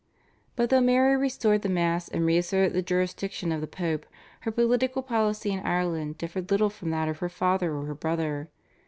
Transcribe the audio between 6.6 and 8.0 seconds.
from that of her father or her